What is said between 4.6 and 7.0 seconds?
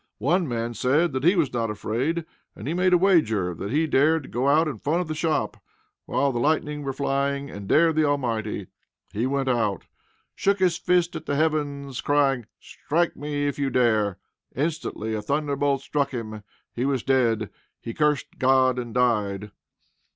in front of the shop, while the lightnings were